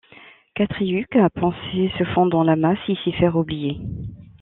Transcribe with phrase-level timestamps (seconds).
[0.55, 3.79] Katriuk a pensé se fondre dans la masse et s'y faire oublier.